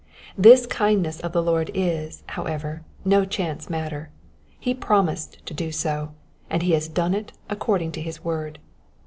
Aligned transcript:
This 0.35 0.65
kindness 0.65 1.19
of 1.19 1.31
the 1.31 1.43
Lord 1.43 1.69
is, 1.75 2.23
however, 2.29 2.83
no 3.05 3.23
chance 3.23 3.69
matter: 3.69 4.09
he 4.59 4.73
promised 4.73 5.45
to 5.45 5.53
do 5.53 5.71
so, 5.71 6.13
and 6.49 6.63
he 6.63 6.71
has 6.71 6.87
done 6.87 7.13
it 7.13 7.33
according 7.51 7.91
to 7.91 8.01
his 8.01 8.23
word. 8.25 8.57